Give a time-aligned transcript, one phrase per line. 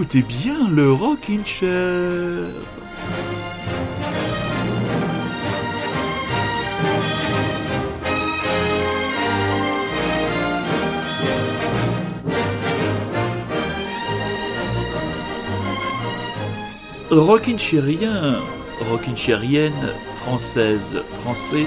[0.00, 2.48] Écoutez bien le Rockin' Chair.
[17.10, 18.36] Rockin' Chairien,
[18.90, 19.72] Rockin' Chairienne,
[20.22, 21.66] française, français,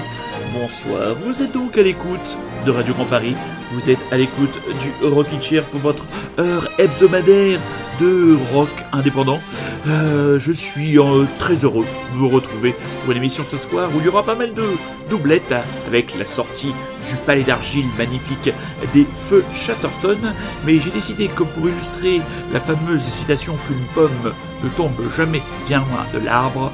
[0.52, 1.14] bonsoir.
[1.24, 3.36] Vous êtes donc à l'écoute de Radio Grand Paris.
[3.74, 6.04] Vous êtes à l'écoute du Rockin' Chair pour votre
[6.38, 7.58] heure hebdomadaire
[8.00, 9.40] de rock indépendant.
[9.88, 13.98] Euh, je suis euh, très heureux de vous retrouver pour une émission ce soir où
[13.98, 14.64] il y aura pas mal de
[15.10, 15.54] doublettes
[15.88, 16.72] avec la sortie
[17.08, 18.50] du palais d'argile magnifique
[18.94, 20.18] des feux Chatterton.
[20.64, 22.20] Mais j'ai décidé que pour illustrer
[22.52, 24.32] la fameuse citation qu'une pomme
[24.62, 26.72] ne tombe jamais bien loin de l'arbre,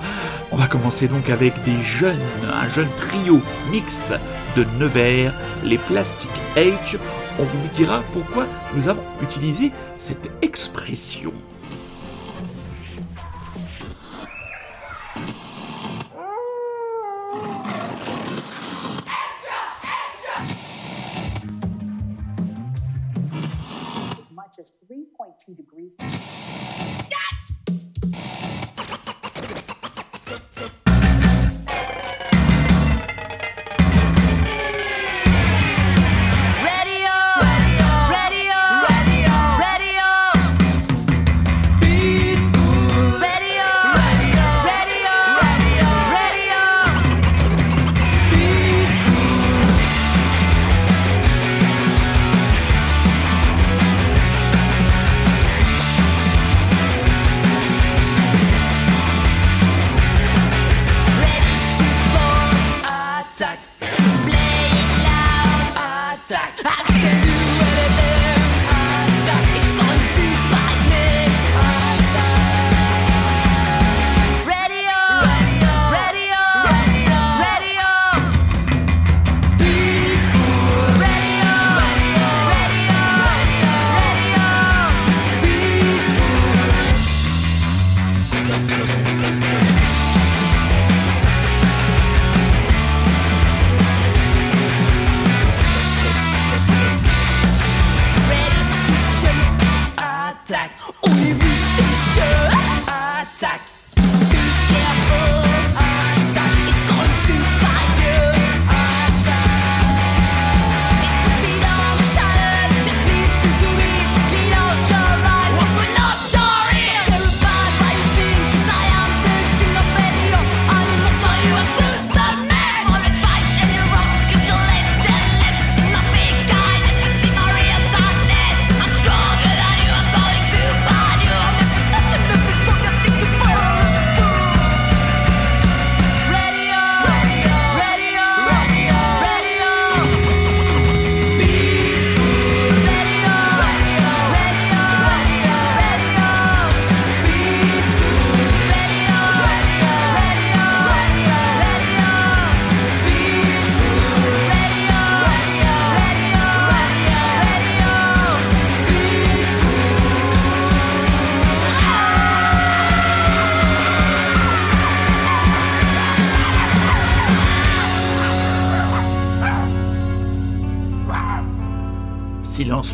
[0.53, 2.21] on va commencer donc avec des jeunes,
[2.53, 4.15] un jeune trio mixte
[4.57, 5.33] de Nevers,
[5.65, 6.99] les Plastic Age.
[7.39, 11.33] On vous dira pourquoi nous avons utilisé cette expression.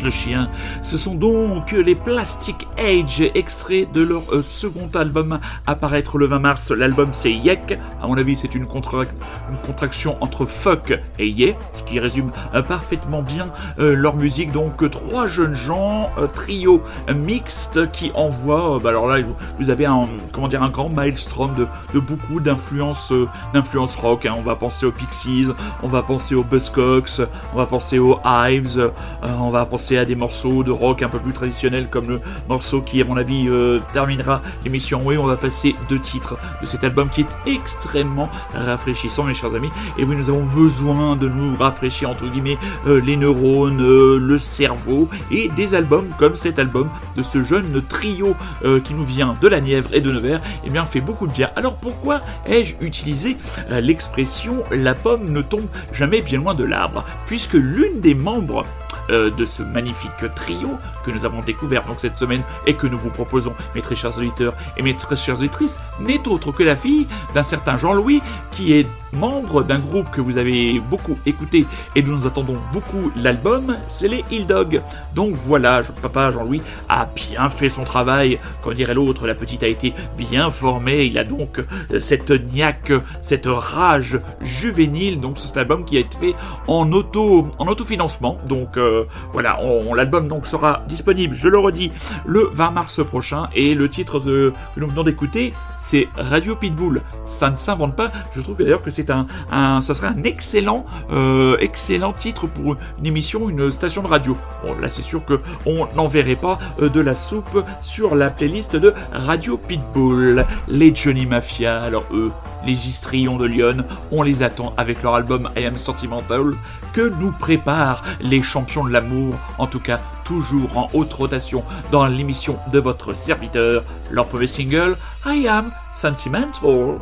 [0.03, 0.49] Le chien.
[0.81, 6.25] Ce sont donc les Plastic Age, extraits de leur euh, second album à paraître le
[6.25, 6.71] 20 mars.
[6.71, 7.79] L'album c'est Yek.
[8.01, 9.05] À mon avis, c'est une, contra-
[9.49, 13.47] une contraction entre fuck et yeah, ce qui résume euh, parfaitement bien
[13.79, 14.51] euh, leur musique.
[14.51, 16.81] Donc trois jeunes gens, trio
[17.15, 18.79] mixte qui envoie.
[18.83, 19.17] bah alors là,
[19.59, 23.13] vous- avez un comment dire un grand maelstrom de, de beaucoup d'influences
[23.53, 24.25] d'influences rock.
[24.25, 24.33] hein.
[24.37, 25.47] On va penser aux Pixies,
[25.83, 27.21] on va penser aux Buzzcocks,
[27.53, 28.91] on va penser aux Hives,
[29.23, 32.19] on va penser à des morceaux de rock un peu plus traditionnels comme le
[32.49, 35.01] morceau qui, à mon avis, euh, terminera l'émission.
[35.05, 39.53] Oui, on va passer deux titres de cet album qui est extrêmement rafraîchissant, mes chers
[39.53, 39.69] amis.
[39.97, 42.57] Et oui, nous avons besoin de nous rafraîchir, entre guillemets,
[42.87, 47.81] euh, les neurones, euh, le cerveau, et des albums comme cet album de ce jeune
[47.87, 48.35] trio
[48.83, 51.49] qui nous vient de la Nièvre et de Nevers, eh bien, fait beaucoup de bien.
[51.55, 53.37] Alors pourquoi ai-je utilisé
[53.69, 58.65] l'expression la pomme ne tombe jamais bien loin de l'arbre Puisque l'une des membres
[59.09, 62.97] euh, de ce magnifique trio que nous avons découvert donc cette semaine et que nous
[62.97, 66.75] vous proposons, mes très chers auditeurs et mes très chères auditrices, n'est autre que la
[66.75, 68.21] fille d'un certain Jean-Louis
[68.51, 71.65] qui est membre d'un groupe que vous avez beaucoup écouté
[71.95, 74.81] et dont nous attendons beaucoup l'album, c'est les Hill Dog.
[75.15, 78.39] Donc voilà, papa Jean-Louis a bien fait son travail.
[78.61, 81.05] Comme dirait l'autre, la petite a été bien formée.
[81.05, 81.59] Il a donc
[81.91, 85.19] euh, cette niaque, cette rage juvénile.
[85.19, 86.35] Donc c'est un album qui a été fait
[86.67, 88.37] en auto, en autofinancement.
[88.47, 89.59] Donc euh, voilà,
[89.95, 91.91] l'album sera disponible, je le redis,
[92.25, 93.49] le 20 mars prochain.
[93.55, 97.01] Et le titre que nous venons d'écouter, c'est Radio Pitbull.
[97.25, 98.11] Ça ne s'invente pas.
[98.35, 103.49] Je trouve d'ailleurs que un, un, serait un excellent, euh, excellent titre pour une émission,
[103.49, 104.37] une station de radio.
[104.63, 108.75] Bon, là c'est sûr que on n'enverrait pas euh, de la soupe sur la playlist
[108.75, 110.45] de Radio Pitbull.
[110.67, 112.31] Les Johnny Mafia, alors eux,
[112.65, 116.53] les histrions de Lyon, on les attend avec leur album I Am Sentimental
[116.93, 122.05] que nous préparent les champions de l'amour, en tout cas toujours en haute rotation dans
[122.05, 126.99] l'émission de votre serviteur, leur premier single I Am Sentimental.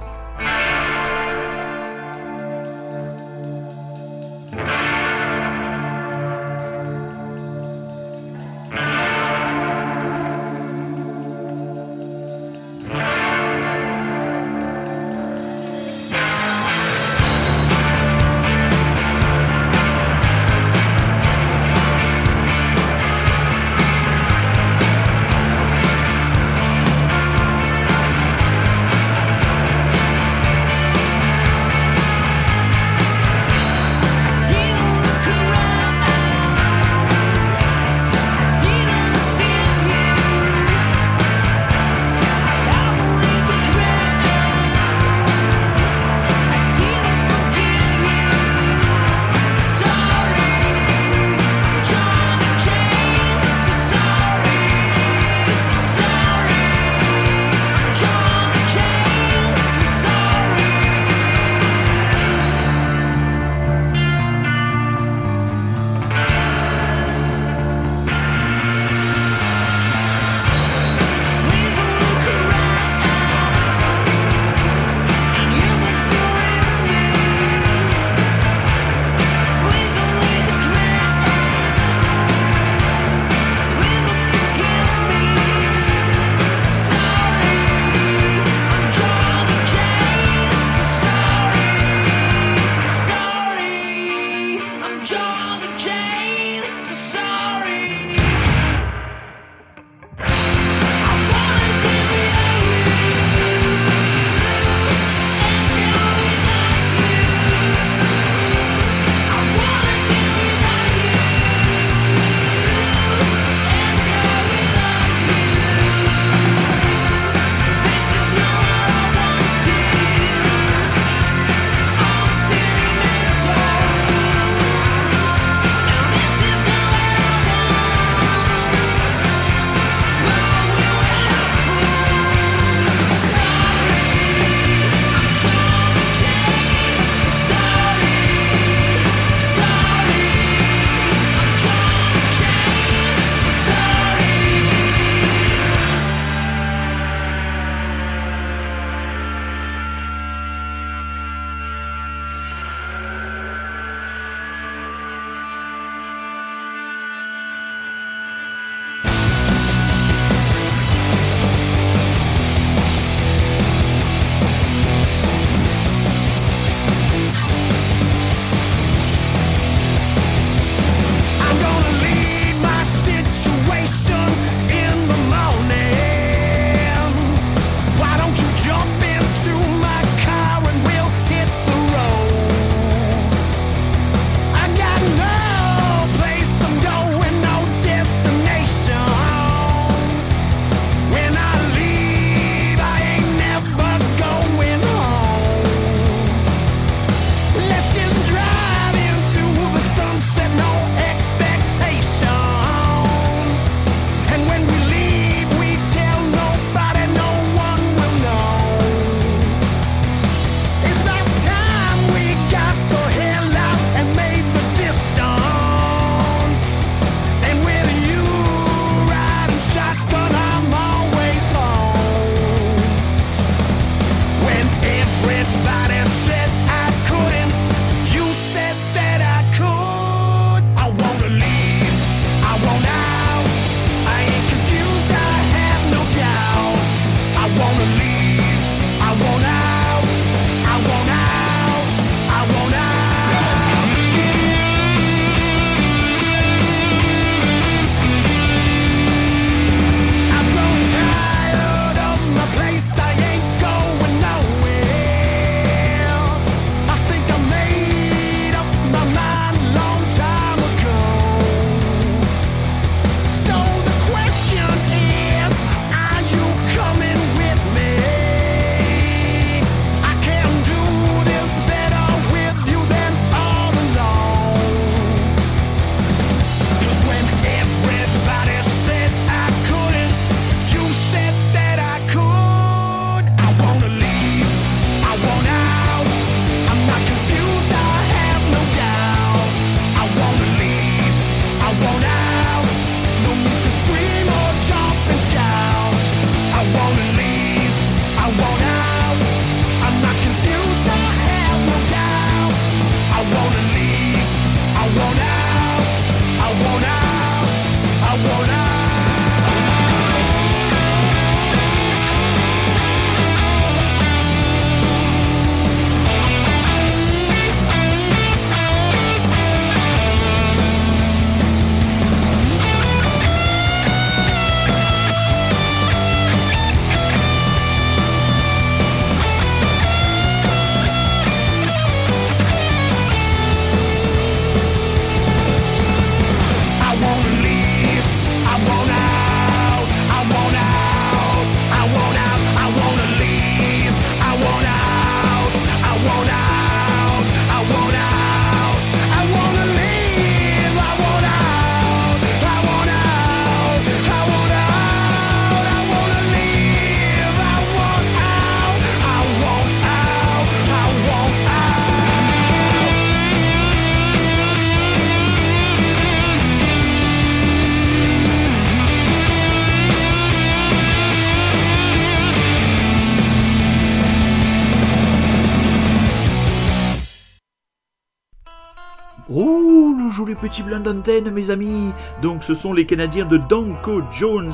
[380.49, 384.51] Petit d'antenne, mes amis Donc, ce sont les Canadiens de Danko Jones,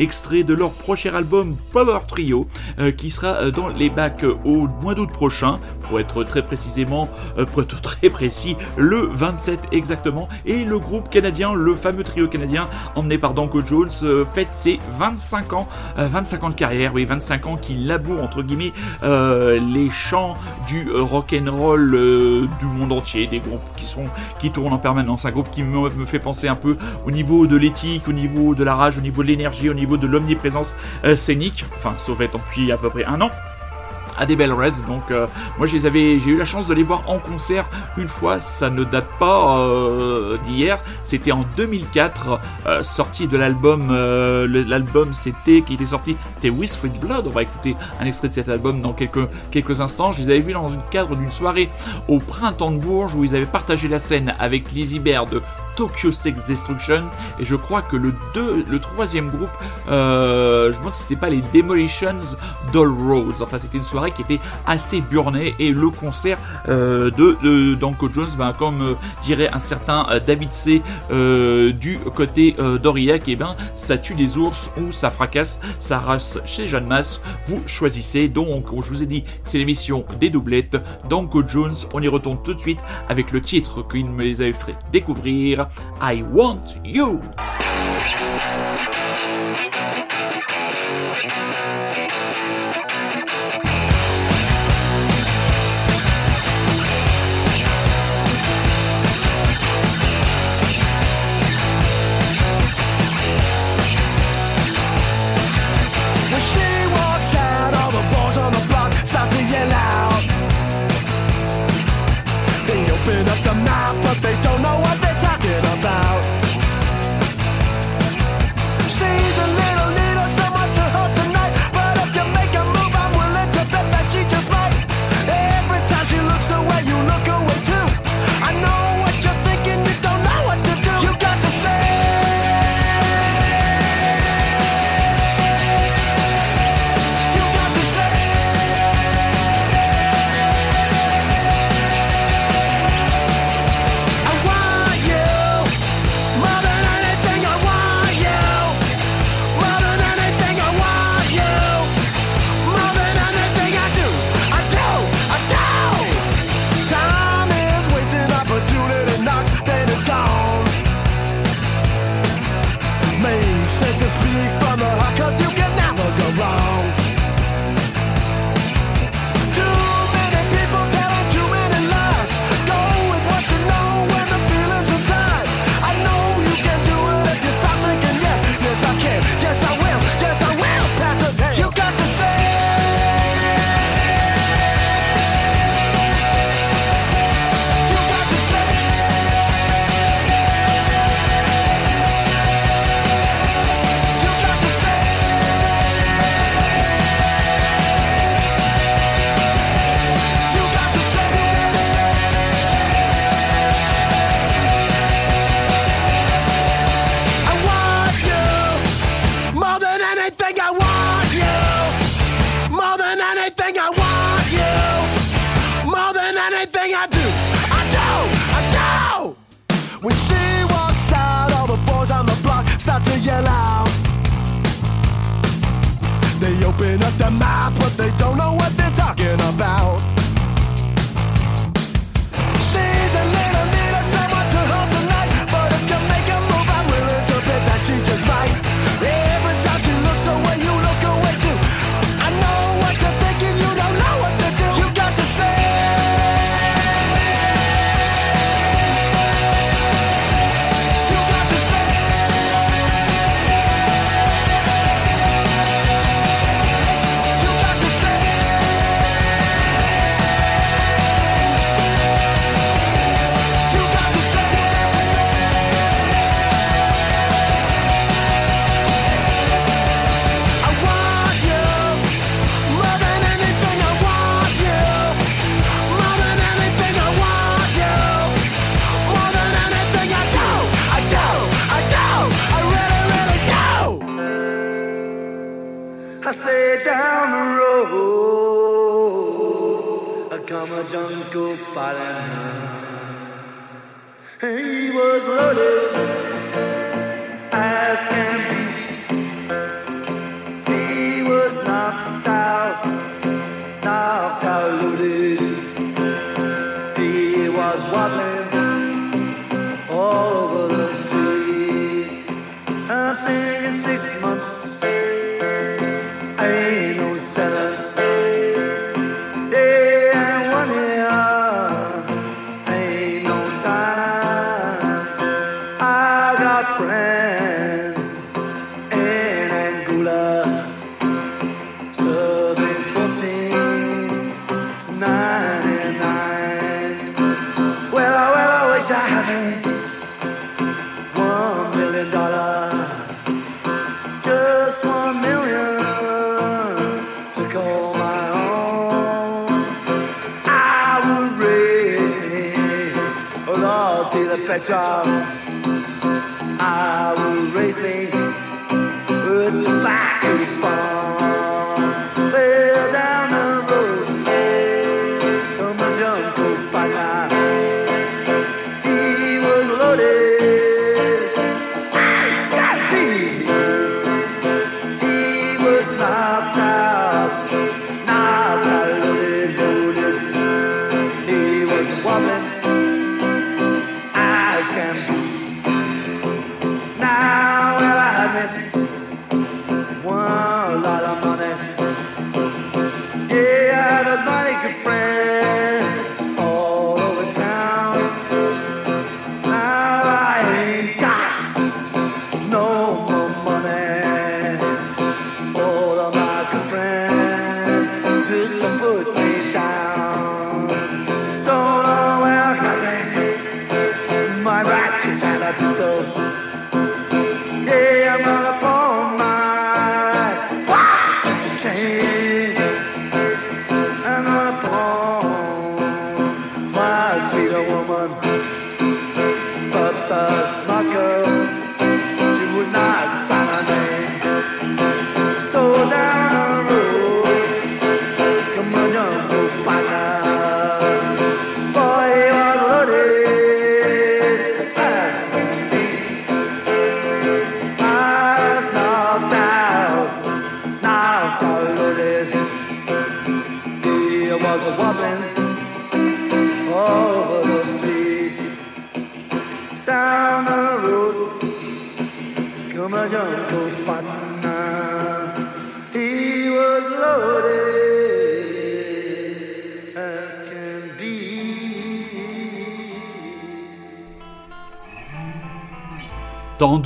[0.00, 2.48] extrait de leur prochain album Power Trio,
[2.80, 6.42] euh, qui sera euh, dans les bacs euh, au mois d'août prochain, pour être très
[6.42, 7.44] précisément, euh,
[7.82, 10.28] très précis, le 27 exactement.
[10.46, 14.78] Et le groupe canadien, le fameux trio canadien, emmené par Danko Jones, euh, fête ses
[14.98, 15.68] 25 ans,
[15.98, 20.90] euh, 25 ans de carrière, oui, 25 ans qui laboure, entre guillemets, les chants du
[20.90, 21.90] rock and roll
[22.58, 24.04] du monde entier, des groupes qui sont
[24.38, 27.56] qui tournent en permanence, un groupe qui me, fait penser un peu au niveau de
[27.56, 31.14] l'éthique, au niveau de la rage, au niveau de l'énergie, au niveau de l'omniprésence euh,
[31.14, 33.30] scénique, enfin sauf être depuis à peu près un an
[34.18, 34.82] à des belles res.
[34.86, 37.68] Donc euh, moi je les avais, j'ai eu la chance de les voir en concert
[37.96, 38.40] une fois.
[38.40, 40.78] Ça ne date pas euh, d'hier.
[41.04, 43.88] C'était en 2004, euh, sorti de l'album.
[44.48, 47.26] l'album c'était qui était sorti, c'était With Blood.
[47.26, 50.12] On va écouter un extrait de cet album dans quelques quelques instants.
[50.12, 51.70] Je les avais vus dans le cadre d'une soirée
[52.08, 55.42] au printemps de Bourges où ils avaient partagé la scène avec Lizzie Bear de
[55.78, 57.04] Tokyo Sex Destruction
[57.38, 59.48] et je crois que le deux, le troisième groupe,
[59.88, 62.36] euh, je me demande si c'était pas les Demolitions
[62.72, 63.40] Doll Roads.
[63.40, 68.30] Enfin, c'était une soirée qui était assez burnée et le concert euh, de, Danko Jones,
[68.36, 70.82] ben, comme euh, dirait un certain euh, David C
[71.78, 76.66] du côté d'Aurillac, et ben ça tue des ours ou ça fracasse, ça race chez
[76.66, 77.20] Jeanne Masse.
[77.46, 78.28] Vous choisissez.
[78.28, 80.76] Donc, je vous ai dit, c'est l'émission des doublettes.
[81.08, 84.52] Danko Jones, on y retourne tout de suite avec le titre qu'il me les avait
[84.52, 85.67] fait découvrir.
[86.00, 87.22] I Want You.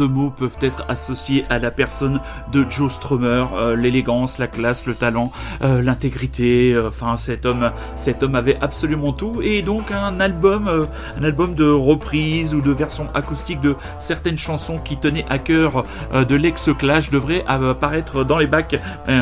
[0.03, 2.19] Tant de mots peuvent être associés à la personne
[2.51, 5.31] de Joe Strummer, euh, l'élégance, la classe, le talent,
[5.63, 6.73] euh, l'intégrité.
[6.73, 9.41] euh, Enfin, cet homme, cet homme avait absolument tout.
[9.41, 14.79] Et donc un album, un album de reprise ou de version acoustique de certaines chansons
[14.79, 18.81] qui tenaient à cœur de l'ex-Clash devrait apparaître dans les bacs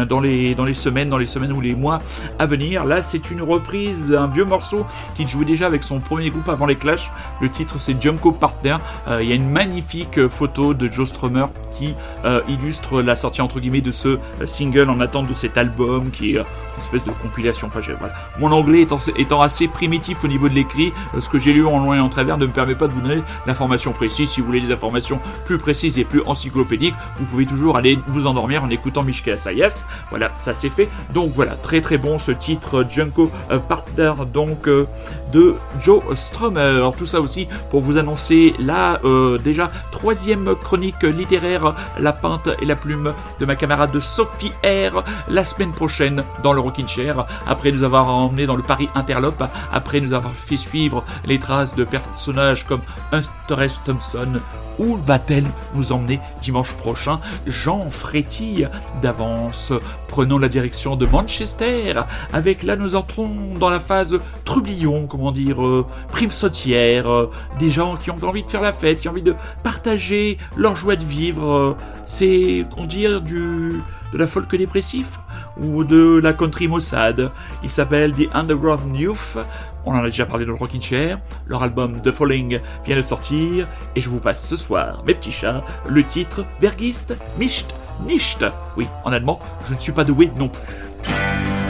[0.08, 2.00] dans les semaines, dans les semaines ou les mois
[2.38, 2.86] à venir.
[2.86, 6.66] Là, c'est une reprise d'un vieux morceau qu'il jouait déjà avec son premier groupe avant
[6.66, 7.10] les Clash.
[7.42, 8.76] Le titre, c'est Junko Partner.
[9.20, 11.46] Il y a une magnifique photo de Joe Strummer
[11.80, 11.94] qui
[12.24, 16.10] euh, illustre la sortie entre guillemets de ce euh, single en attente de cet album
[16.10, 16.44] qui est euh,
[16.76, 17.68] une espèce de compilation.
[17.68, 18.14] Enfin, voilà.
[18.38, 21.96] Mon anglais étant, assez primitif au niveau de l'écrit, ce que j'ai lu en loin
[21.96, 24.30] et en travers ne me permet pas de vous donner l'information précise.
[24.30, 28.26] Si vous voulez des informations plus précises et plus encyclopédiques, vous pouvez toujours aller vous
[28.26, 29.84] endormir en écoutant Mishka Sayas.
[30.10, 30.88] Voilà, ça c'est fait.
[31.12, 33.30] Donc voilà, très très bon ce titre Junko
[33.68, 36.90] Partner donc de Joe Strummer.
[36.96, 39.00] Tout ça aussi pour vous annoncer la
[39.42, 45.44] déjà troisième chronique littéraire La Pinte et la Plume de ma camarade Sophie R la
[45.44, 47.26] semaine prochaine dans le Rockin' Chair.
[47.46, 51.74] Après nous avoir emmené dans le Paris Interlope, après nous avoir fait suivre les traces
[51.74, 52.82] de personnages comme
[53.12, 53.82] Hunter S.
[53.84, 54.40] Thompson.
[54.78, 57.20] Où va-t-elle nous emmener dimanche prochain?
[57.46, 58.66] Jean frétille
[59.02, 59.74] d'avance.
[60.08, 62.00] Prenons la direction de Manchester.
[62.32, 67.10] Avec là, nous entrons dans la phase trublion, comment dire, euh, prime sautière.
[67.10, 70.38] euh, des gens qui ont envie de faire la fête, qui ont envie de partager
[70.56, 71.48] leur de vivre.
[71.48, 73.80] euh, c'est, qu'on dire, du
[74.12, 75.20] de la folk dépressif
[75.56, 77.30] ou de la country maussade.
[77.62, 79.36] Il s'appelle The Underground Youth.
[79.84, 81.18] On en a déjà parlé dans le Rockin' Chair.
[81.46, 85.30] Leur album The Falling vient de sortir et je vous passe ce soir, mes petits
[85.32, 87.72] chats, le titre Vergist Mischt
[88.04, 88.44] Nicht.
[88.76, 89.38] Oui, en allemand,
[89.68, 91.69] je ne suis pas doué non plus.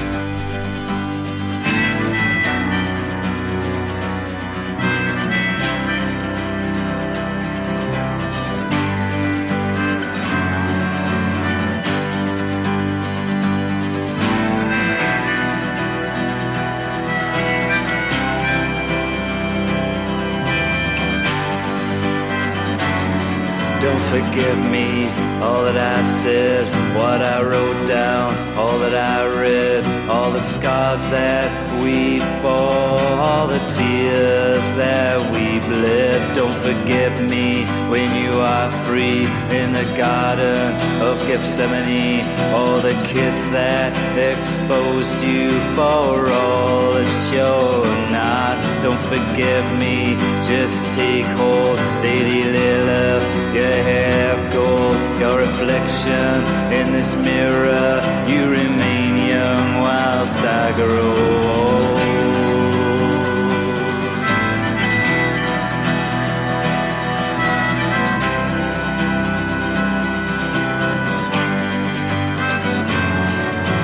[24.41, 25.07] Forgive me
[25.43, 31.03] all that I said, what I wrote down, all that I read, all the scars
[31.11, 31.49] that
[31.83, 36.35] we bore, all the tears that we bled.
[36.35, 39.25] Don't forgive me when you are free
[39.55, 47.87] in the garden of Gethsemane, or the kiss that exposed you for all that you're
[48.11, 48.59] not.
[48.83, 53.23] Don't forgive me, just take hold, Lady Lilith,
[53.55, 56.43] you have gold, your reflection
[56.75, 58.03] in this mirror.
[58.27, 62.40] You remain young whilst I grow old.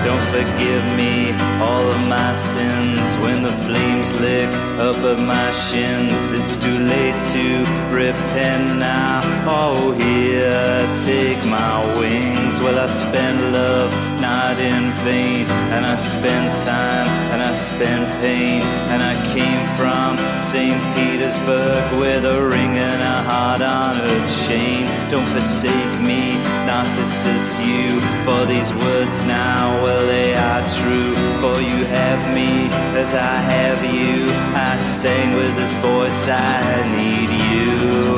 [0.06, 4.46] Don't forgive me all of my sins when the flames lick
[4.78, 6.30] up at my shins.
[6.30, 7.46] It's too late to
[7.92, 9.20] repent now.
[9.48, 12.60] Oh, here, take my wings.
[12.60, 13.90] Well, I spent love
[14.20, 20.18] not in vain, and I spent time and I spent pain, and I came from
[20.38, 20.80] St.
[20.94, 24.86] Petersburg with a ring and a heart on a chain.
[25.08, 26.34] Don't forsake me,
[26.66, 31.14] Narcissus, you, for these words now, well, they are true.
[31.40, 32.66] For you have me
[32.98, 34.26] as I have you.
[34.52, 38.16] I sang with this voice, I need you.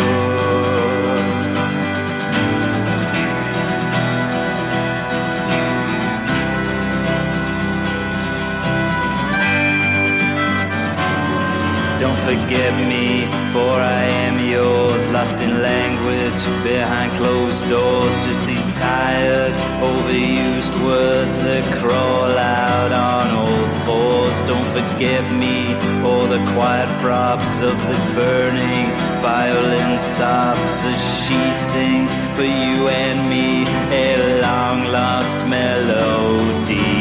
[12.00, 14.07] Don't forget me, for I
[15.28, 18.14] lost in language behind closed doors.
[18.24, 24.42] Just these tired, overused words that crawl out on all fours.
[24.42, 28.88] Don't forget me, or the quiet throbs of this burning
[29.20, 36.97] violin sobs as she sings for you and me a long lost melody.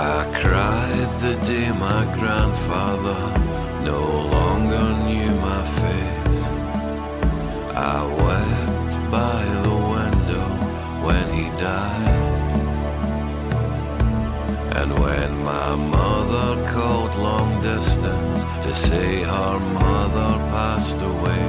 [0.00, 3.18] I cried the day my grandfather
[3.82, 6.44] no longer knew my face.
[7.74, 10.48] I wept by the window
[11.04, 12.58] when he died.
[14.78, 21.44] And when my mother called long distance to say her mother passed away,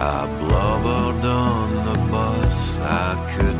[0.00, 3.59] I blubbered on the bus, I couldn't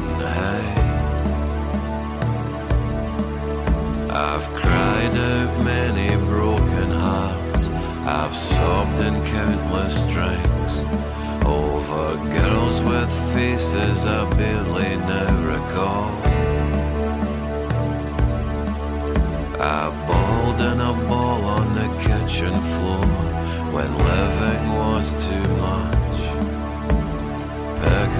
[8.30, 10.84] I've sobbed in countless drinks
[11.44, 16.12] over girls with faces I barely now recall.
[19.60, 23.04] I bawled in a ball on the kitchen floor
[23.74, 26.18] when living was too much.
[27.82, 28.12] Pick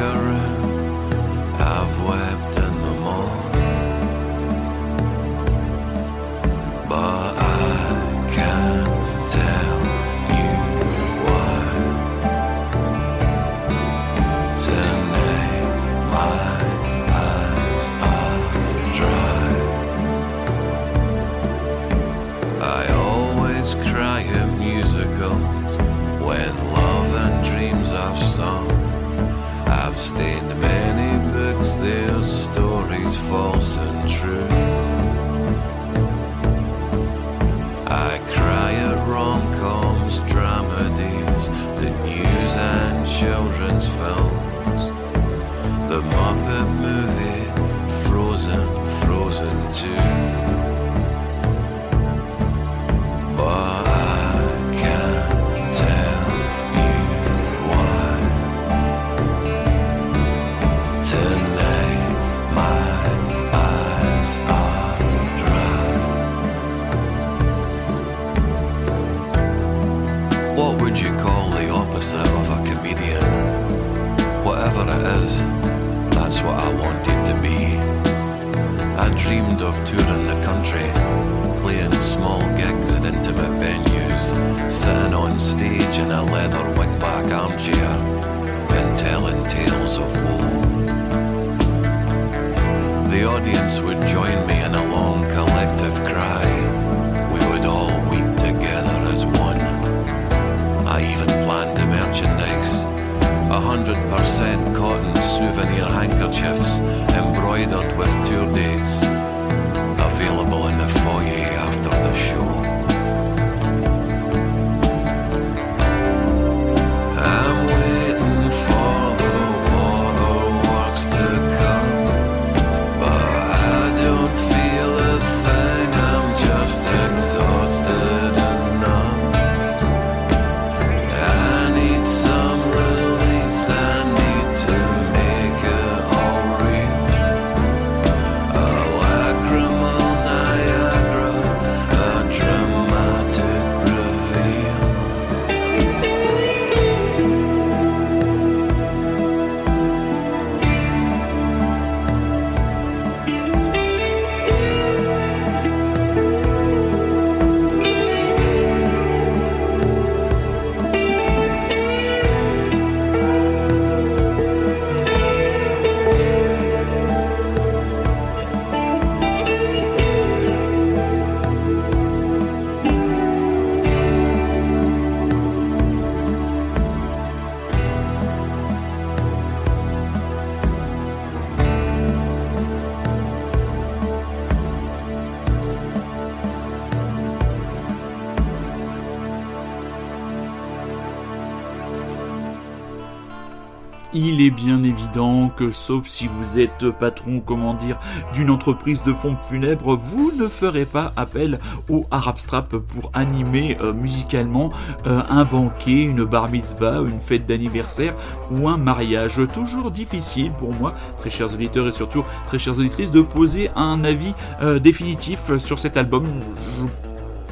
[194.51, 197.99] bien évident que, sauf si vous êtes patron, comment dire,
[198.35, 201.59] d'une entreprise de fonds funèbres, vous ne ferez pas appel
[201.89, 204.71] au Arab Strap pour animer euh, musicalement
[205.07, 208.15] euh, un banquet, une bar mitzvah, une fête d'anniversaire
[208.51, 209.41] ou un mariage.
[209.53, 214.05] Toujours difficile pour moi, très chers auditeurs et surtout très chères auditrices, de poser un
[214.05, 216.27] avis euh, définitif sur cet album.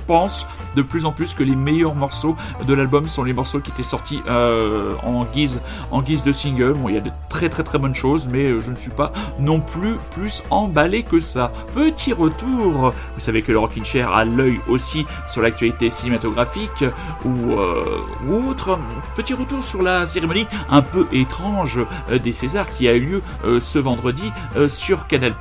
[0.08, 2.34] Pense de plus en plus que les meilleurs morceaux
[2.66, 6.72] de l'album sont les morceaux qui étaient sortis euh, en guise en guise de single.
[6.72, 8.90] Bon, il y a de très très très bonnes choses, mais euh, je ne suis
[8.90, 11.52] pas non plus plus emballé que ça.
[11.74, 16.84] Petit retour, vous savez que le Rockin' Chair a l'œil aussi sur l'actualité cinématographique
[17.24, 18.78] ou, euh, ou autre.
[19.14, 21.80] Petit retour sur la cérémonie un peu étrange
[22.24, 23.22] des Césars qui a eu lieu
[23.60, 24.32] ce vendredi
[24.68, 25.34] sur Canal+.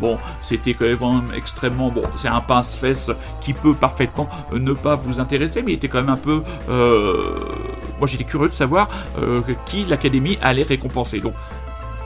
[0.00, 2.04] Bon, c'était quand même extrêmement bon.
[2.16, 3.10] C'est un pince-fesse
[3.40, 4.13] qui peut parfaitement
[4.52, 6.42] euh, ne pas vous intéresser, mais il était quand même un peu.
[6.68, 7.36] euh,
[7.98, 11.20] moi, j'étais curieux de savoir euh, qui l'Académie allait récompenser.
[11.20, 11.34] Donc,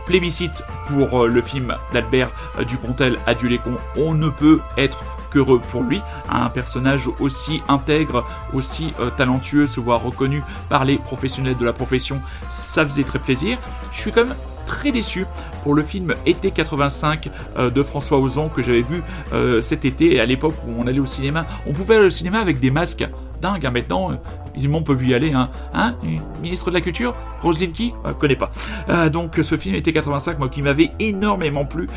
[0.06, 2.30] plébiscite pour le film d'Albert
[2.66, 3.60] Dupontel, Adieu les.
[3.96, 6.00] On ne peut être qu'heureux pour lui.
[6.30, 12.22] Un personnage aussi intègre, aussi talentueux, se voir reconnu par les professionnels de la profession,
[12.48, 13.58] ça faisait très plaisir.
[13.92, 14.36] Je suis quand même
[14.68, 15.24] très déçu
[15.62, 19.02] pour le film Été 85 euh, de François Ozon que j'avais vu
[19.32, 21.46] euh, cet été à l'époque où on allait au cinéma.
[21.66, 23.08] On pouvait aller au cinéma avec des masques.
[23.40, 24.16] Dingue, hein, maintenant, euh,
[24.54, 25.32] visiblement on peut y aller.
[25.32, 25.94] Hein, hein
[26.42, 27.14] Ministre de la Culture?
[27.40, 27.94] Roselyne qui?
[28.04, 29.08] Euh, pas.
[29.08, 31.88] Donc ce film Été 85, moi qui m'avait énormément plu,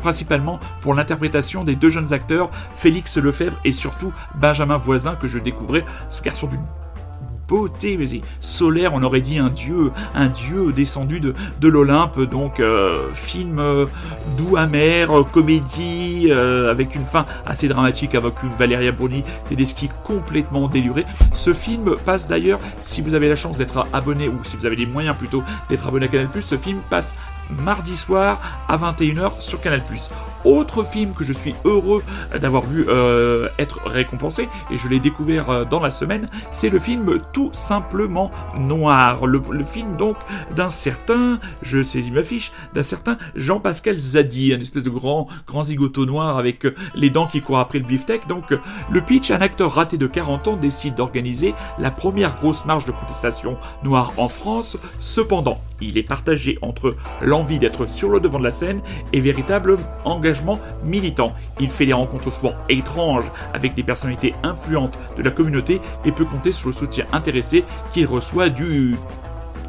[0.00, 5.38] principalement pour l'interprétation des deux jeunes acteurs, Félix Lefebvre et surtout Benjamin Voisin que je
[5.38, 6.62] découvrais, ce garçon d'une
[7.48, 8.06] beauté, mais
[8.40, 11.34] solaire, on aurait dit un dieu, un dieu descendu de,
[11.68, 12.20] l'Olympe.
[12.20, 13.86] Donc euh, film euh,
[14.36, 20.68] doux amer, euh, comédie avec une fin assez dramatique avec une Valéria Bruni Tedeschi complètement
[20.68, 21.06] délurée.
[21.32, 24.76] Ce film passe d'ailleurs, si vous avez la chance d'être abonné ou si vous avez
[24.76, 27.14] les moyens plutôt d'être abonné à Canal+, ce film passe
[27.50, 29.82] mardi soir à 21h sur Canal+.
[30.44, 32.02] Autre film que je suis heureux
[32.38, 36.78] d'avoir vu euh, être récompensé, et je l'ai découvert euh, dans la semaine, c'est le
[36.78, 39.26] film Tout simplement noir.
[39.26, 40.16] Le, film donc
[40.54, 45.64] d'un certain, je saisis ma fiche, d'un certain Jean-Pascal Zadi, un espèce de grand, grand
[45.64, 48.26] zigoto noir avec euh, les dents qui courent après le beefsteak.
[48.28, 48.44] Donc
[48.90, 52.92] le pitch, un acteur raté de 40 ans décide d'organiser la première grosse marche de
[52.92, 54.76] contestation noire en France.
[54.98, 56.96] Cependant, il est partagé entre
[57.34, 58.80] l'envie d'être sur le devant de la scène
[59.12, 61.32] et véritable engagement militant.
[61.58, 66.26] Il fait des rencontres souvent étranges avec des personnalités influentes de la communauté et peut
[66.26, 68.94] compter sur le soutien intéressé qu'il reçoit du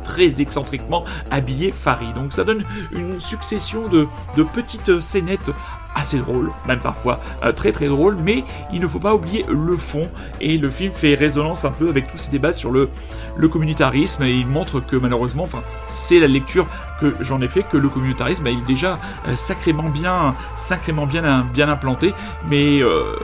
[0.04, 2.14] très excentriquement habillé Farid.
[2.14, 4.06] Donc ça donne une succession de,
[4.38, 5.50] de petites scénettes
[5.96, 9.78] assez drôles, même parfois euh, très très drôles, mais il ne faut pas oublier le
[9.78, 10.10] fond,
[10.42, 12.90] et le film fait résonance un peu avec tous ces débats sur le,
[13.38, 15.48] le communautarisme, et il montre que malheureusement,
[15.88, 16.68] c'est la lecture
[17.00, 21.48] que j'en ai fait, que le communautarisme, bah, est déjà euh, sacrément bien, sacrément bien,
[21.54, 22.14] bien implanté,
[22.50, 22.82] mais...
[22.82, 23.16] euh,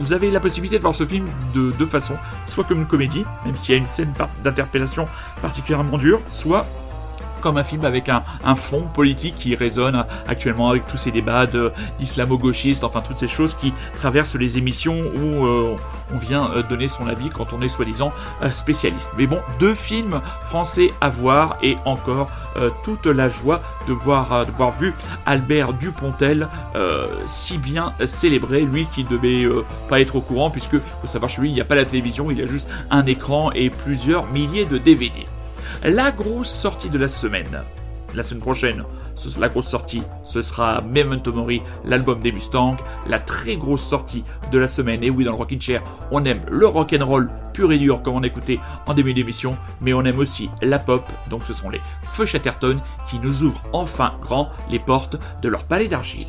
[0.00, 3.24] vous avez la possibilité de voir ce film de deux façons, soit comme une comédie,
[3.44, 4.12] même s'il y a une scène
[4.42, 5.06] d'interpellation
[5.42, 6.66] particulièrement dure, soit
[7.42, 8.22] comme un film avec un,
[8.54, 11.46] fond politique qui résonne actuellement avec tous ces débats
[11.98, 15.76] d'islamo-gauchistes, enfin toutes ces choses qui traversent les émissions où euh,
[16.12, 19.10] on vient euh, donner son avis quand on est soi-disant euh, spécialiste.
[19.18, 22.30] Mais bon, deux films français à voir et encore
[22.84, 24.94] toute la joie de voir, de voir vu
[25.26, 26.48] Albert Dupontel
[27.26, 31.40] si bien célébré, lui qui devait euh, pas être au courant puisque faut savoir chez
[31.40, 34.26] lui il n'y a pas la télévision, il y a juste un écran et plusieurs
[34.28, 35.26] milliers de DVD.
[35.84, 37.64] La grosse sortie de la semaine.
[38.14, 38.84] La semaine prochaine,
[39.36, 42.76] la grosse sortie, ce sera Memento Mori, l'album des Mustangs.
[43.08, 44.22] La très grosse sortie
[44.52, 45.02] de la semaine.
[45.02, 48.22] Et oui, dans le Rockin' Chair, on aime le rock'n'roll pur et dur, comme on
[48.22, 51.04] écoutait en début d'émission, mais on aime aussi la pop.
[51.28, 52.80] Donc ce sont les Feux Chatterton
[53.10, 56.28] qui nous ouvrent enfin grand les portes de leur palais d'argile.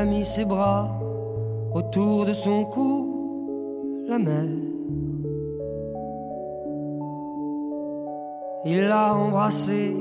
[0.00, 0.88] A mis ses bras
[1.74, 4.48] autour de son cou, la mer.
[8.64, 9.94] Il l'a embrassée,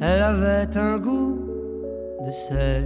[0.00, 1.38] elle avait un goût
[2.24, 2.84] de sel.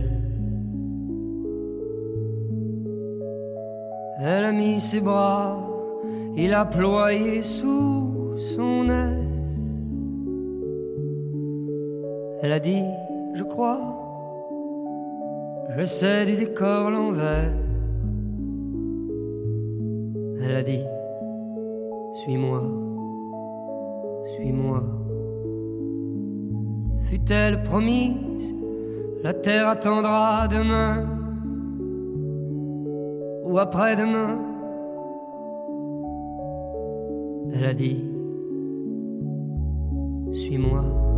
[4.19, 5.59] Elle a mis ses bras,
[6.35, 9.29] il a ployé sous son aile.
[12.41, 12.85] Elle a dit,
[13.35, 14.03] je crois,
[15.77, 17.53] je sais du décor l'envers.
[20.43, 20.85] Elle a dit
[22.15, 22.61] Suis-moi,
[24.35, 24.83] suis-moi.
[27.09, 28.55] Fut-elle promise
[29.23, 31.07] La terre attendra demain
[33.45, 34.39] ou après-demain?
[37.55, 38.05] Elle a dit
[40.33, 41.12] Suis-moi.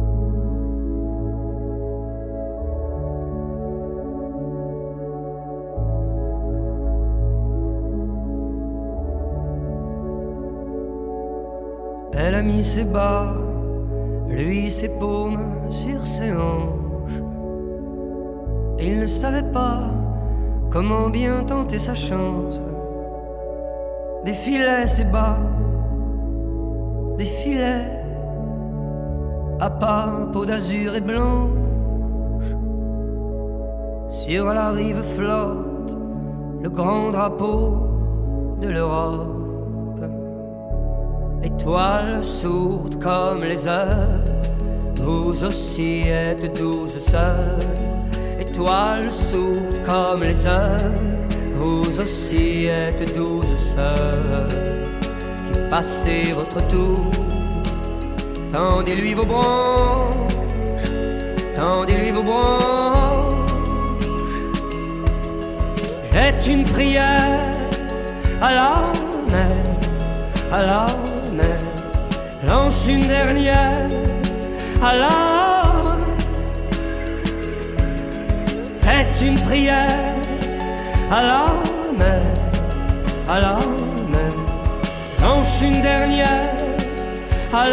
[12.35, 13.33] Elle a mis bas,
[14.29, 17.23] lui ses paumes sur ses hanches.
[18.81, 19.83] Il ne savait pas
[20.69, 22.61] comment bien tenter sa chance.
[24.25, 25.39] Défilait ses bas,
[27.19, 28.03] défilait
[29.61, 31.53] à pas peau d'azur et blanche.
[34.09, 35.97] Sur la rive flotte
[36.61, 37.77] le grand drapeau
[38.61, 39.34] de l'Europe.
[41.45, 44.25] Étoiles sourdes comme les heures,
[44.97, 47.61] vous aussi êtes douze sœurs.
[48.41, 50.91] Étoiles sourdes comme les heures,
[51.59, 54.49] vous aussi êtes douze sœurs.
[55.53, 57.11] Qui passez votre tour,
[58.51, 60.91] tendez-lui vos branches,
[61.55, 63.35] tendez-lui vos branches.
[66.11, 67.55] Jette une prière
[68.41, 68.73] à la
[69.31, 69.57] mer,
[70.51, 71.14] à la.
[72.47, 73.89] Lance une dernière
[74.93, 75.99] mer.
[78.83, 80.15] Jette une prière
[81.11, 81.45] à la
[81.99, 82.23] mer,
[83.29, 83.55] à la
[84.13, 84.33] mer.
[85.21, 86.53] Lance une dernière
[87.53, 87.69] à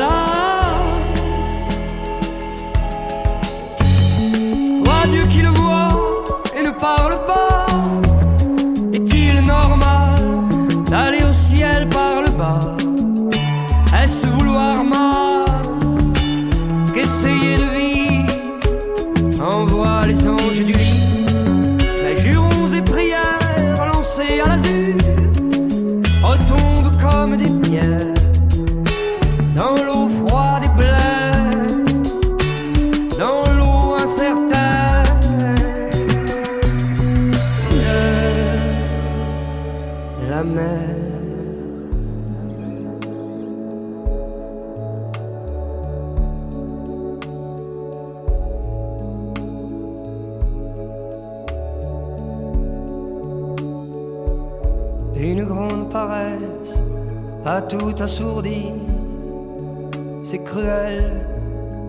[60.23, 61.21] C'est cruel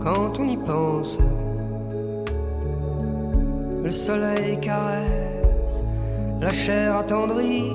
[0.05, 1.17] quand on y pense.
[3.83, 5.83] Le soleil caresse
[6.39, 7.73] la chair attendrie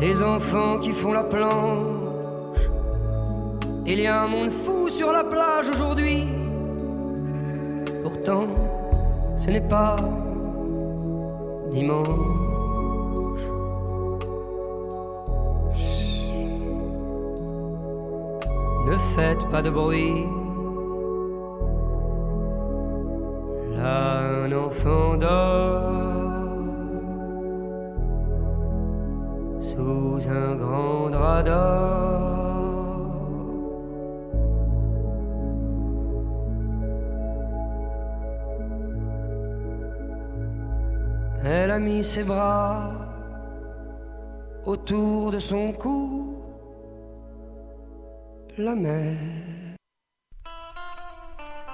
[0.00, 2.60] des enfants qui font la planche.
[3.84, 6.26] Il y a un monde fou sur la plage aujourd'hui.
[8.02, 8.46] Pourtant,
[9.36, 9.96] ce n'est pas
[11.70, 12.37] dimanche.
[19.18, 20.26] Faites pas de bruit.
[23.76, 26.52] Là, enfant dort
[29.60, 31.98] sous un grand drap d'or.
[41.44, 42.90] Elle a mis ses bras
[44.64, 46.37] autour de son cou.
[48.58, 49.14] La mer.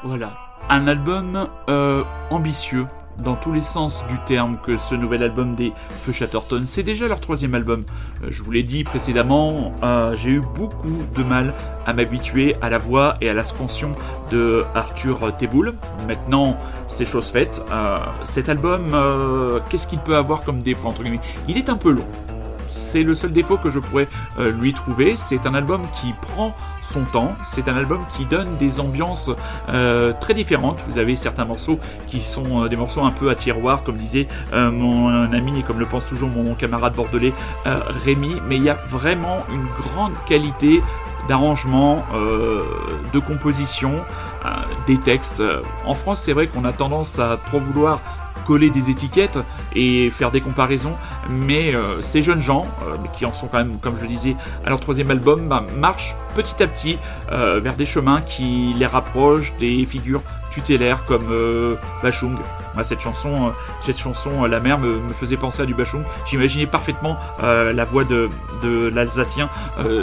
[0.05, 0.37] Voilà.
[0.69, 5.73] Un album euh, ambitieux dans tous les sens du terme que ce nouvel album des
[6.03, 6.65] Feu Chatterton.
[6.67, 7.87] C'est déjà leur troisième album.
[8.23, 11.55] Euh, je vous l'ai dit précédemment, euh, j'ai eu beaucoup de mal
[11.87, 13.97] à m'habituer à la voix et à la scansion
[14.31, 15.73] de Arthur Teboul.
[16.07, 16.59] Maintenant,
[16.89, 17.63] c'est chose faite.
[18.25, 18.95] Cet album,
[19.71, 21.21] qu'est-ce qu'il peut avoir comme défaut entre guillemets?
[21.49, 22.07] Il est un peu long.
[22.75, 24.09] C'est le seul défaut que je pourrais
[24.39, 25.17] euh, lui trouver.
[25.17, 27.35] C'est un album qui prend son temps.
[27.45, 29.31] C'est un album qui donne des ambiances
[29.69, 30.81] euh, très différentes.
[30.89, 34.29] Vous avez certains morceaux qui sont euh, des morceaux un peu à tiroir, comme disait
[34.53, 37.33] mon ami et comme le pense toujours mon camarade bordelais
[37.65, 38.41] Rémi.
[38.49, 40.83] Mais il y a vraiment une grande qualité
[41.29, 42.05] d'arrangement,
[43.13, 43.93] de composition,
[44.87, 45.43] des textes.
[45.85, 48.01] En France, c'est vrai qu'on a tendance à trop vouloir
[48.47, 49.39] coller des étiquettes
[49.75, 50.95] et faire des comparaisons,
[51.29, 54.37] mais euh, ces jeunes gens, euh, qui en sont quand même, comme je le disais,
[54.65, 56.99] à leur troisième album, bah, marchent petit à petit
[57.33, 60.23] euh, vers des chemins qui les rapprochent des figures
[60.55, 62.37] tutélaires comme euh, Bachung.
[62.83, 63.51] Cette chanson, euh,
[63.85, 66.03] cette chanson, euh, La mer me, faisait penser à du Bachung.
[66.27, 68.29] J'imaginais parfaitement la voix de,
[68.63, 69.49] l'Alsacien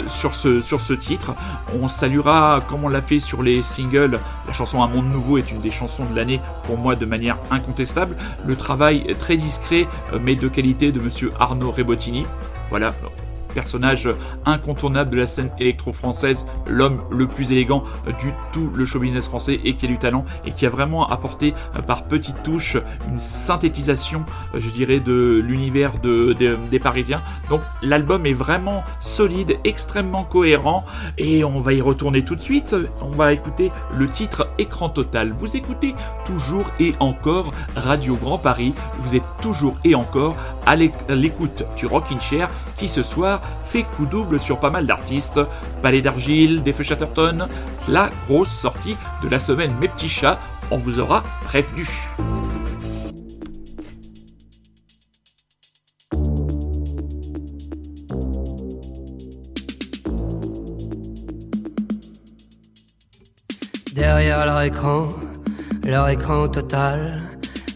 [0.06, 1.34] sur ce titre.
[1.80, 5.50] On saluera, comme on l'a fait sur les singles, la chanson Un monde nouveau est
[5.50, 8.16] une des chansons de l'année pour moi de manière incontestable.
[8.46, 9.86] Le travail très discret
[10.20, 12.26] mais de qualité de Monsieur Arnaud Rebottini.
[12.70, 12.94] Voilà,
[13.52, 14.08] personnage
[14.46, 17.84] incontournable de la scène électro-française, l'homme le plus élégant
[18.20, 21.08] du tout le show business français et qui a du talent et qui a vraiment
[21.08, 22.76] apporté euh, par petites touches
[23.08, 24.24] une synthétisation,
[24.54, 27.22] euh, je dirais, de l'univers de, des- Parisiens.
[27.48, 30.84] Donc l'album est vraiment solide, extrêmement cohérent
[31.18, 32.74] et on va y retourner tout de suite.
[33.00, 35.32] On va écouter le titre Écran Total.
[35.38, 35.94] Vous écoutez
[36.24, 38.74] toujours et encore Radio Grand Paris.
[38.98, 40.34] Vous êtes toujours et encore
[40.66, 42.48] à l'écoute du Rockin' Chair
[42.78, 45.40] qui ce soir fait coup double sur pas mal d'artistes.
[45.82, 47.48] Palais d'Argile, des Feux Chatterton,
[47.88, 50.38] la grosse sortie de la semaine Mes Petits Chats,
[50.70, 51.86] on vous aura prévenu.
[63.94, 65.08] Derrière leur écran,
[65.84, 67.18] leur écran total,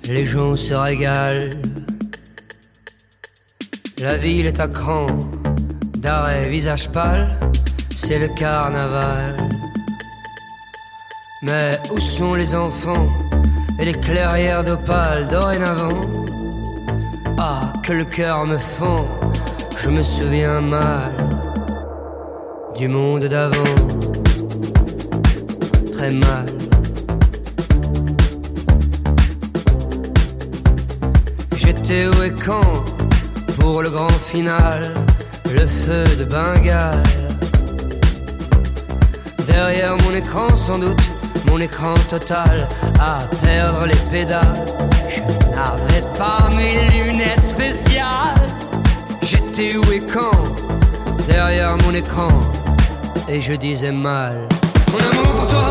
[0.09, 1.51] les gens se régalent.
[3.99, 5.07] La ville est à cran,
[6.07, 7.37] d'arrêt visage pâle,
[7.95, 9.37] c'est le carnaval.
[11.43, 13.07] Mais où sont les enfants
[13.81, 16.01] et les clairières d'opale dorénavant?
[17.39, 19.05] Ah, que le cœur me fend,
[19.83, 21.13] je me souviens mal
[22.77, 23.75] du monde d'avant
[25.93, 26.47] très mal.
[31.57, 32.75] J'étais où et quand
[33.59, 34.95] pour le grand final,
[35.53, 37.03] le feu de Bengale.
[39.47, 41.03] Derrière mon écran sans doute,
[41.49, 42.69] mon écran total
[43.01, 44.67] à perdre les pédales.
[45.09, 45.21] Je
[45.55, 48.49] n'avais pas mes lunettes spéciales.
[49.23, 50.39] J'étais où et quand
[51.27, 52.29] derrière mon écran
[53.29, 54.49] et je disais mal.
[54.93, 55.71] Mon amour pour toi,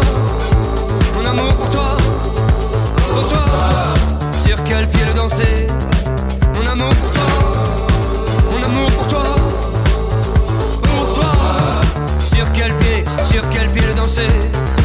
[1.15, 1.97] mon amour pour toi,
[3.09, 3.45] pour toi.
[4.45, 5.67] Sur quel pied le danser?
[6.55, 7.23] Mon amour pour toi,
[8.51, 9.34] mon amour pour toi,
[13.95, 14.27] danser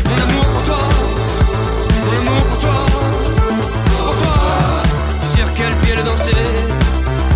[0.05, 0.79] Mon amour pour toi,
[2.05, 2.75] mon amour pour toi,
[3.87, 4.35] pour toi.
[5.35, 6.33] Sur quel pied le danser?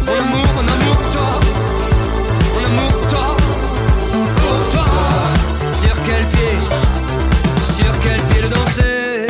[0.06, 1.40] Mon amour, mon amour pour toi,
[2.54, 3.26] mon amour pour toi,
[4.36, 4.86] pour toi.
[5.72, 6.54] Sur quel pied
[7.64, 9.26] sur quel pied le danser?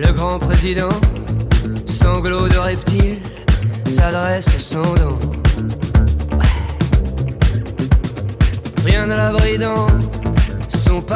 [0.00, 0.88] Le grand président,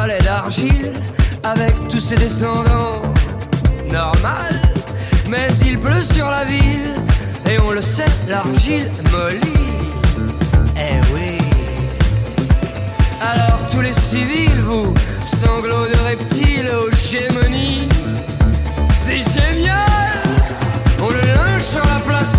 [0.05, 0.93] palais d'argile
[1.43, 3.01] avec tous ses descendants.
[3.91, 4.61] Normal,
[5.29, 6.93] mais il pleut sur la ville
[7.49, 9.63] et on le sait, l'argile mollit.
[10.77, 11.37] Eh oui.
[13.19, 14.93] Alors tous les civils, vous,
[15.25, 17.89] sanglots de reptiles aux gémonies,
[18.93, 20.11] c'est génial.
[21.01, 22.31] On le linge sur la place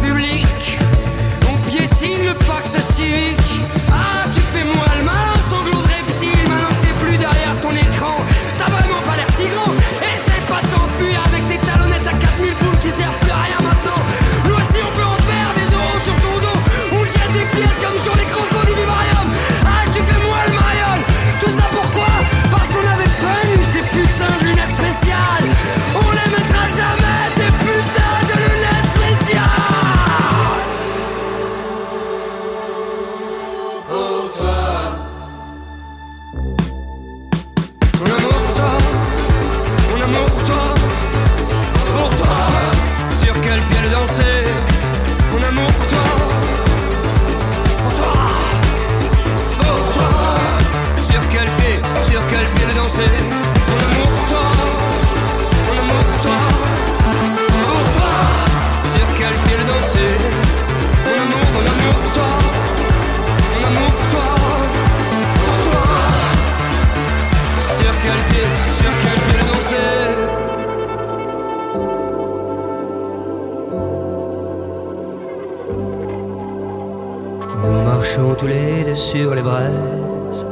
[78.39, 80.47] tous les deux sur les braises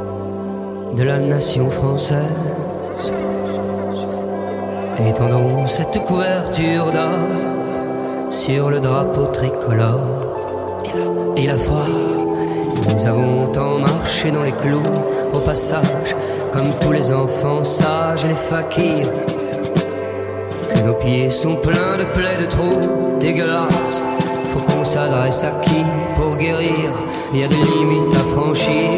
[0.95, 3.11] de la nation française.
[5.07, 10.83] Étendons cette couverture d'or sur le drapeau tricolore.
[11.37, 11.85] Et la, foi,
[12.93, 14.81] nous avons tant marché dans les clous
[15.33, 16.15] au passage,
[16.51, 19.11] comme tous les enfants sages et les fakirs.
[20.73, 24.14] Que nos pieds sont pleins de plaies de trous dégueulasses.
[24.55, 25.83] Faut qu'on s'adresse à qui
[26.15, 26.89] pour guérir?
[27.33, 28.89] Il y a des limites à franchir.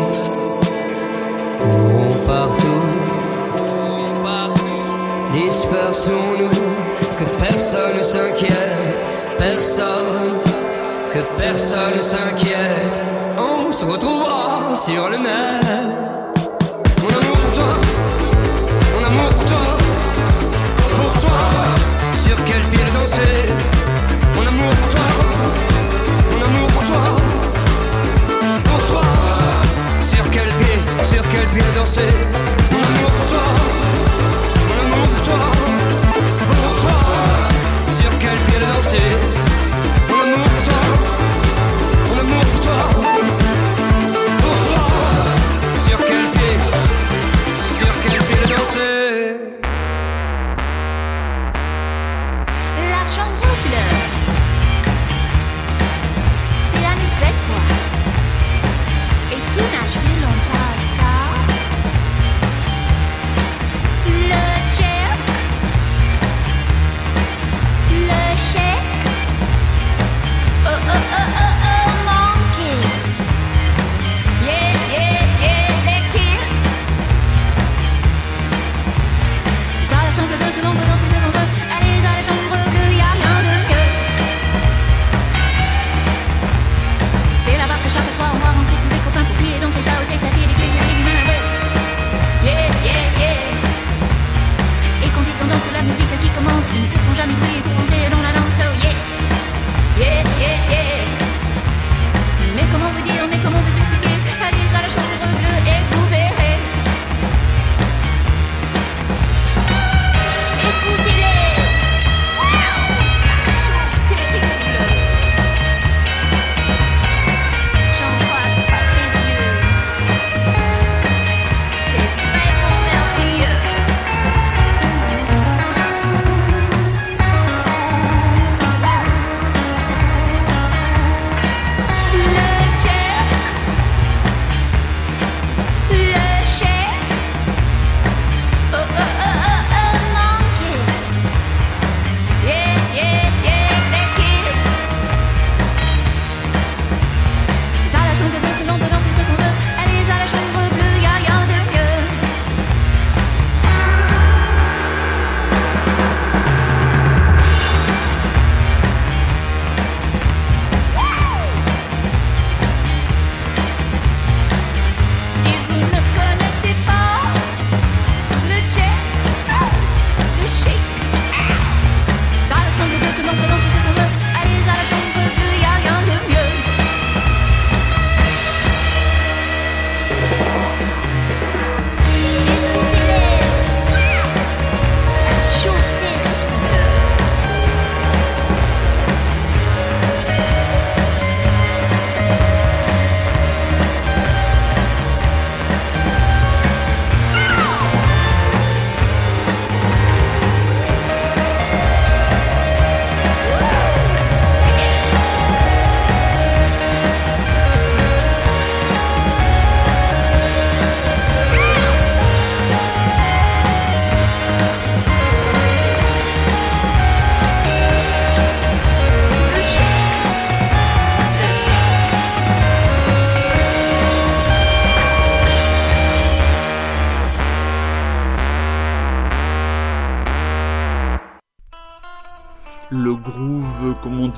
[1.59, 2.83] Courons partout,
[5.33, 6.61] dispersons-nous,
[7.17, 8.97] que personne ne s'inquiète,
[9.39, 10.43] personne,
[11.11, 12.93] que personne ne s'inquiète.
[13.39, 15.65] On se retrouvera sur le net.
[17.01, 17.73] Mon amour pour toi,
[18.93, 19.65] mon amour pour toi,
[20.97, 21.39] pour toi.
[22.13, 23.49] Sur quel pied danser?
[24.35, 24.75] Mon amour
[31.57, 32.66] le danser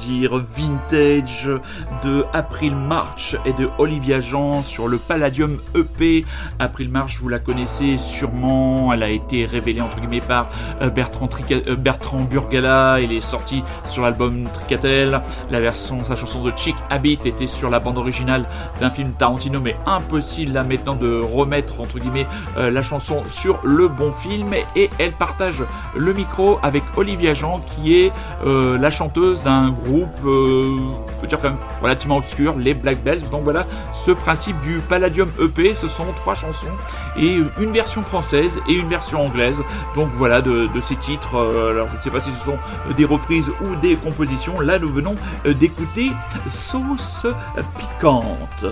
[0.09, 1.49] vintage
[2.03, 6.25] de April March et de Olivia Jean sur le Palladium EP.
[6.57, 10.49] April March, vous la connaissez sûrement, elle a été révélée entre guillemets par
[10.81, 15.21] euh, euh, Bertrand Burgala, elle est sortie sur l'album Tricatel.
[15.51, 18.45] La version, sa chanson de Chick Habit était sur la bande originale
[18.79, 23.59] d'un film Tarantino, mais impossible là maintenant de remettre entre guillemets euh, la chanson sur
[23.63, 24.53] le bon film.
[24.75, 25.63] Et elle partage
[25.95, 28.11] le micro avec Olivia Jean, qui est
[28.45, 30.77] la chanteuse d'un groupe, euh,
[31.21, 33.21] peut dire quand même relativement obscur, les Black Bells.
[33.31, 36.67] Donc voilà, ce principe du Palladium EP, ce sont trois chansons
[37.17, 39.61] et une version française et une version anglaise.
[39.95, 41.35] Donc voilà de, de ces titres.
[41.35, 42.57] euh, alors je ne sais pas si ce sont
[42.95, 44.59] des reprises ou des compositions.
[44.59, 46.11] Là, nous venons euh, d'écouter
[46.49, 47.25] Sauce
[47.77, 48.65] piquante.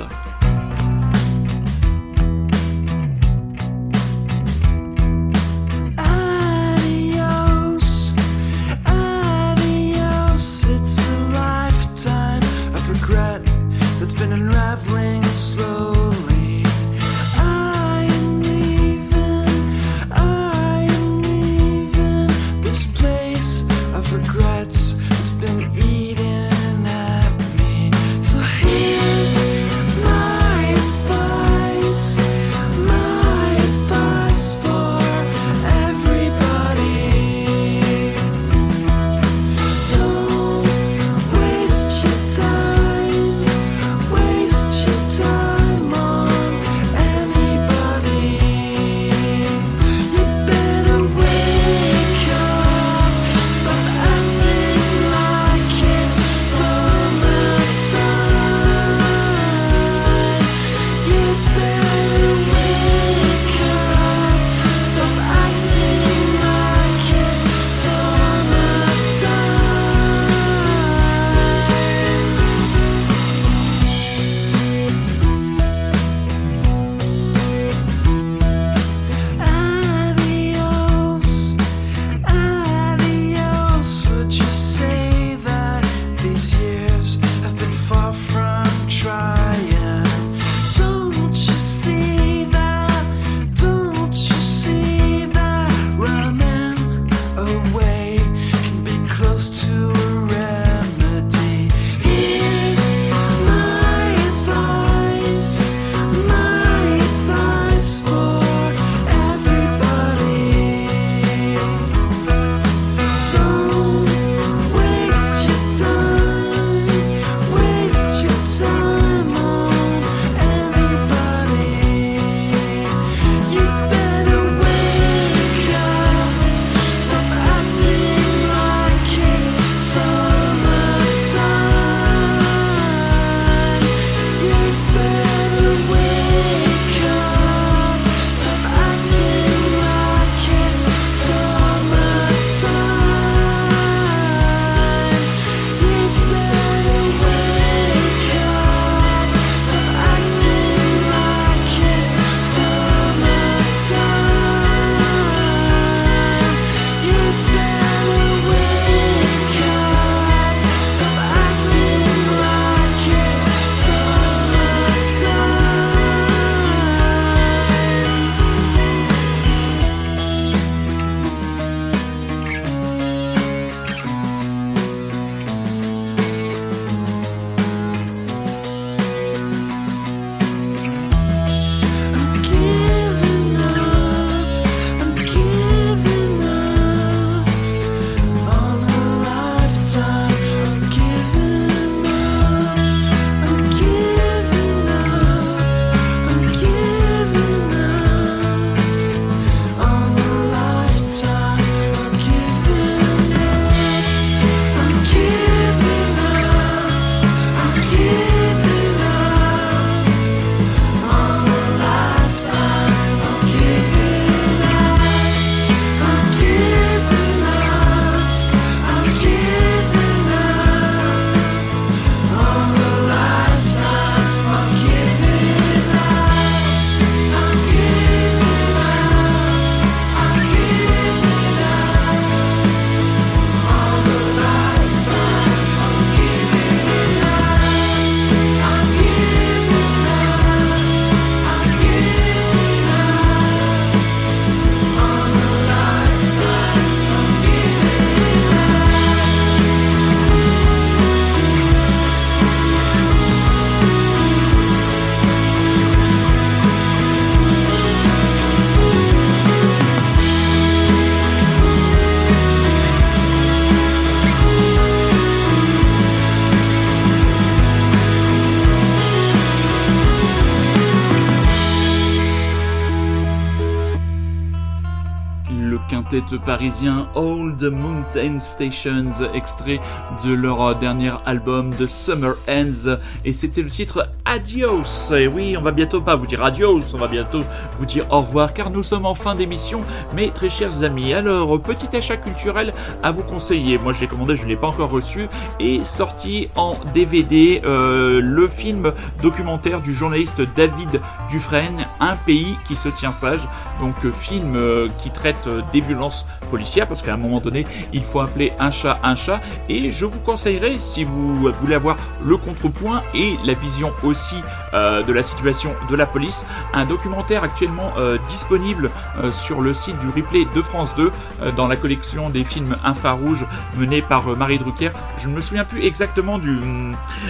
[276.45, 279.79] Parisien Old Mountain Stations, extrait
[280.23, 285.13] de leur dernier album The Summer Ends, et c'était le titre Adios.
[285.15, 287.43] Et oui, on va bientôt pas vous dire adios, on va bientôt
[287.77, 289.81] vous dire au revoir, car nous sommes en fin d'émission,
[290.15, 291.13] mes très chers amis.
[291.13, 293.77] Alors, petit achat culturel à vous conseiller.
[293.77, 295.27] Moi, je l'ai commandé, je ne l'ai pas encore reçu,
[295.59, 298.91] et sorti en DVD euh, le film
[299.21, 303.41] documentaire du journaliste David Dufresne, Un pays qui se tient sage.
[303.79, 306.06] Donc, euh, film euh, qui traite euh, des violences
[306.49, 309.41] policières, parce qu'à un moment donné, il faut appeler un chat un chat.
[309.69, 314.35] Et je vous conseillerais, si vous voulez avoir le contrepoint et la vision aussi
[314.73, 319.73] euh, de la situation de la police, un documentaire actuellement euh, disponible euh, sur le
[319.73, 323.45] site du replay de France 2 euh, dans la collection des films infrarouges
[323.77, 324.91] menée par Marie Drucker.
[325.17, 326.59] Je ne me souviens plus exactement du,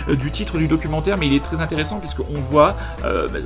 [0.08, 2.76] du titre du documentaire, mais il est très intéressant puisqu'on voit,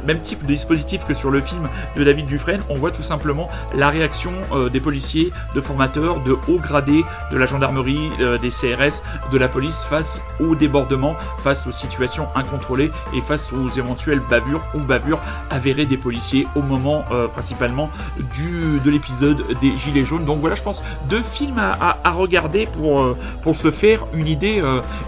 [0.06, 3.50] même type de dispositif que sur le film de David Dufresne, on voit tout simplement
[3.76, 4.32] la réaction
[4.72, 5.11] des policiers,
[5.56, 9.02] de formateurs, de hauts gradés de la gendarmerie, euh, des CRS,
[9.32, 14.62] de la police face aux débordements, face aux situations incontrôlées et face aux éventuelles bavures
[14.74, 17.90] ou bavures avérées des policiers au moment euh, principalement
[18.36, 20.26] du, de l'épisode des Gilets jaunes.
[20.26, 24.28] Donc voilà, je pense deux films à, à- regarder pour, euh, pour se faire une
[24.28, 24.62] idée,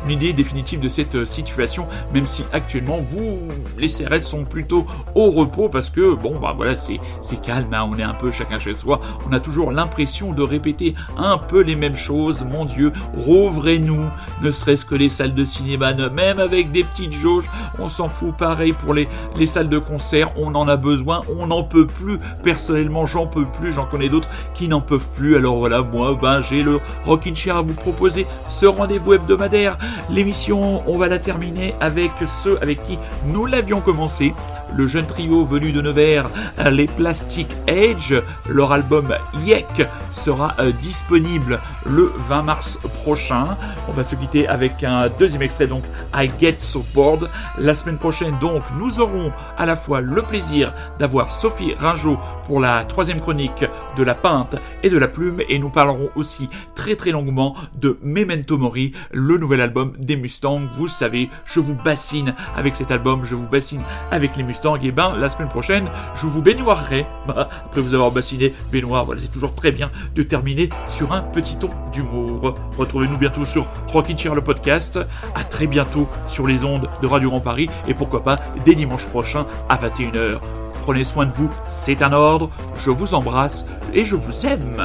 [0.06, 3.38] une idée définitive de cette situation, même si actuellement vous,
[3.78, 4.86] les CRS sont plutôt
[5.16, 8.32] au repos parce que bon bah voilà c'est c'est calme, hein, on est un peu
[8.32, 9.00] chacun chez soi,
[9.30, 12.44] on a toujours l'impression de répéter un peu les mêmes choses.
[12.50, 14.06] Mon Dieu, rouvrez-nous,
[14.42, 18.36] ne serait-ce que les salles de cinéma, même avec des petites jauges, on s'en fout.
[18.36, 22.20] Pareil pour les les salles de concert, on en a besoin, on n'en peut plus.
[22.42, 25.36] Personnellement, j'en peux plus, j'en connais d'autres qui n'en peuvent plus.
[25.36, 29.78] Alors voilà, moi, ben j'ai le Rockin' Chair à vous proposer ce rendez-vous hebdomadaire.
[30.10, 32.12] L'émission, on va la terminer avec
[32.44, 34.34] ceux avec qui nous l'avions commencé.
[34.76, 36.30] Le jeune trio venu de Nevers,
[36.72, 38.16] les Plastic Age,
[38.50, 39.14] leur album
[39.46, 43.58] Yek sera euh, disponible le 20 mars prochain.
[43.88, 45.84] On va se quitter avec un deuxième extrait, donc
[46.16, 47.30] I Get So Bored.
[47.58, 52.18] La semaine prochaine, donc, nous aurons à la fois le plaisir d'avoir Sophie Ringeau
[52.48, 53.66] pour la troisième chronique
[53.98, 57.98] de la peinte et de la plume, et nous parlerons aussi très très longuement de
[58.02, 60.62] Memento Mori, le nouvel album des Mustangs.
[60.76, 63.82] Vous savez, je vous bassine avec cet album, je vous bassine
[64.12, 64.78] avec les Mustangs.
[64.82, 67.06] Et ben, la semaine prochaine, je vous baignoirerai.
[67.28, 69.72] Après vous avoir bassiné, baignoire, voilà, c'est toujours très
[70.16, 72.56] de terminer sur un petit ton d'humour.
[72.78, 75.00] Retrouvez-nous bientôt sur Rockin' Chair le podcast.
[75.36, 79.06] À très bientôt sur les ondes de Radio Grand Paris et pourquoi pas dès dimanche
[79.06, 80.40] prochain à 21h.
[80.84, 82.50] Prenez soin de vous, c'est un ordre.
[82.78, 84.82] Je vous embrasse et je vous aime.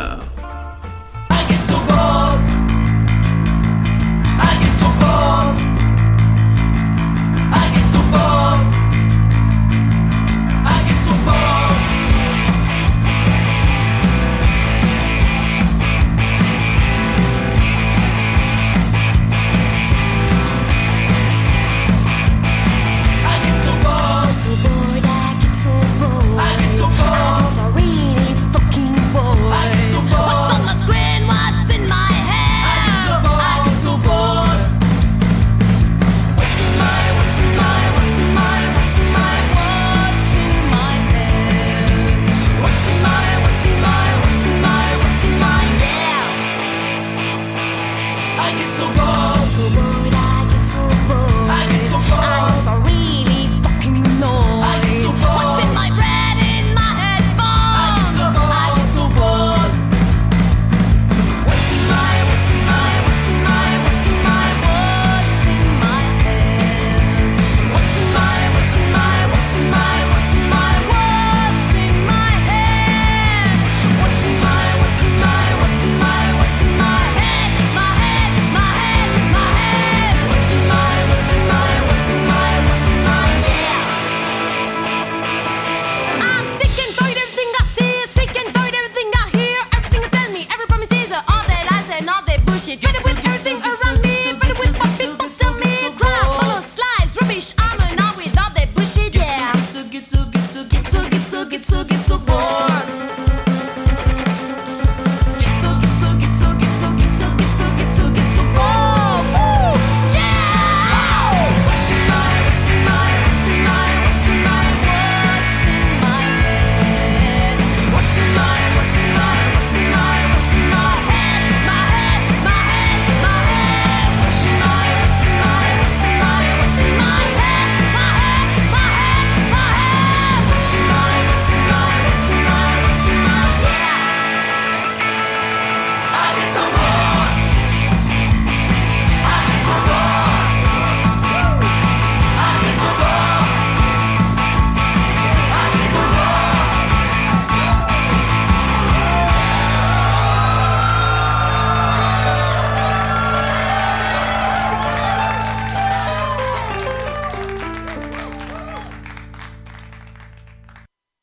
[49.09, 49.98] impossible.